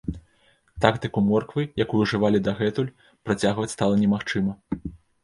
Тактыку 0.85 1.19
морквы, 1.25 1.65
якую 1.85 1.99
ўжывалі 2.05 2.41
дагэтуль, 2.47 2.87
працягваць 3.29 3.69
стала 3.75 4.01
немагчыма. 4.01 4.57